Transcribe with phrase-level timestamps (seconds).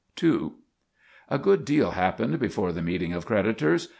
[0.19, 0.53] *II*
[1.29, 3.89] A good deal happened before the meeting of creditors.